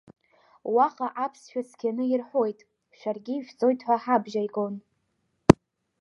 [0.73, 2.59] Уаҟа аԥсшәа цқьаны ирҳәоит
[2.97, 4.75] шәаргьы ишәҵоит ҳәа ҳабжьигон.